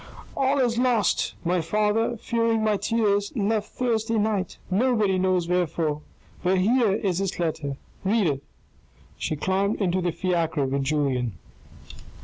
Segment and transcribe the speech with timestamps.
[0.35, 1.35] "All is lost.
[1.45, 4.57] My father, fearing my tears, left Thursday night.
[4.71, 6.01] Nobody knows where for?
[6.41, 8.43] But here is his letter: read it."
[9.19, 11.33] She climbed into the fiacre with Julien.